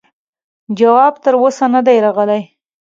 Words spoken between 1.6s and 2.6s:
نه دی راغلی.